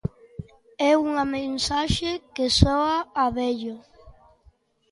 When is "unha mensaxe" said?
1.07-2.11